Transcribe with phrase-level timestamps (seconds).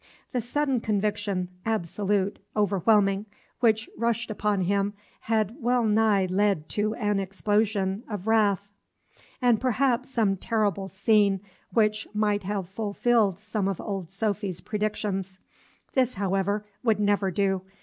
[0.31, 3.27] The sudden conviction, absolute, overwhelming,
[3.59, 8.67] which rushed upon him, had well nigh led to an explosion of wrath,
[9.43, 11.39] and perhaps some terrible scene
[11.71, 15.39] which might have fulfilled some of old Sophy's predictions.
[15.93, 17.61] This, however, would never do.